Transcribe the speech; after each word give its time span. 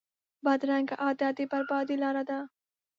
بدرنګه 0.45 0.95
عادت 1.03 1.33
د 1.37 1.39
بربادۍ 1.51 1.95
لاره 2.03 2.23
ده 2.29 2.39